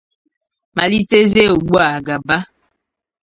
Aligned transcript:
malitezie 0.75 1.43
ugbua 1.55 1.87
gaba. 2.05 2.37